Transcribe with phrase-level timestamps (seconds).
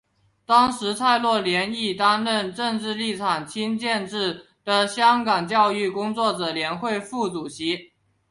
[0.47, 7.91] 当时蔡若莲亦担任政治立场亲建制的香港教育工作者联会副主席。